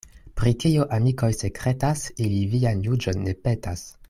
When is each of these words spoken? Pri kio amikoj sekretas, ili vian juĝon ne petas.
Pri 0.39 0.53
kio 0.63 0.87
amikoj 0.97 1.29
sekretas, 1.41 2.07
ili 2.27 2.43
vian 2.57 2.85
juĝon 2.89 3.25
ne 3.29 3.41
petas. 3.47 3.91